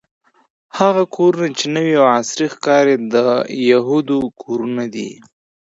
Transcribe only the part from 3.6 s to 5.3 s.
یهودو کورونه دي.